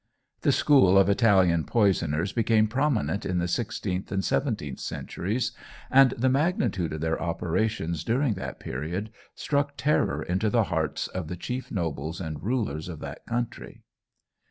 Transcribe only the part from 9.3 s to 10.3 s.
struck terror